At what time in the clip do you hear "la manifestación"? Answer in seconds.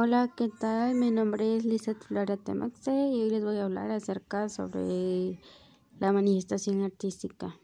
5.98-6.84